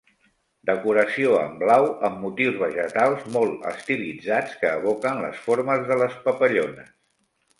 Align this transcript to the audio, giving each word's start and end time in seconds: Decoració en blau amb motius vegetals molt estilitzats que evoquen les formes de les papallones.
Decoració 0.67 1.33
en 1.41 1.51
blau 1.63 1.85
amb 2.09 2.17
motius 2.23 2.57
vegetals 2.63 3.27
molt 3.35 3.67
estilitzats 3.73 4.57
que 4.63 4.73
evoquen 4.81 5.23
les 5.27 5.43
formes 5.47 5.87
de 5.91 5.99
les 6.05 6.19
papallones. 6.25 6.91